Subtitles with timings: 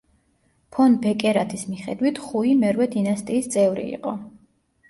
[0.77, 4.19] ფონ ბეკერათის მიხედვით ხუი მერვე დინასტიის წევრი იყო.